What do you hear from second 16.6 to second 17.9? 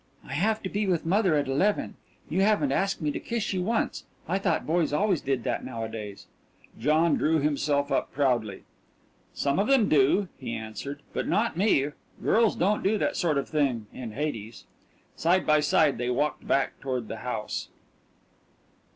toward the house.